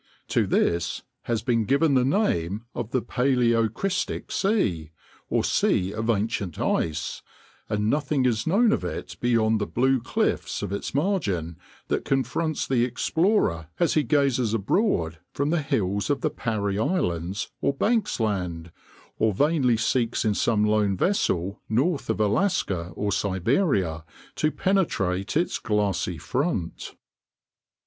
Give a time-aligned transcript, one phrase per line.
[0.29, 4.89] To this has been given the name of the Paleocrystic Sea,
[5.29, 7.21] or sea of ancient ice,
[7.69, 11.55] and nothing is known of it beyond the blue cliffs of its margin
[11.89, 17.51] that confronts the explorer as he gazes abroad from the hills of the Parry Islands
[17.61, 18.71] or Banks Land,
[19.19, 24.03] or vainly seeks in some lone vessel north of Alaska or Siberia
[24.37, 26.95] to penetrate its glassy front.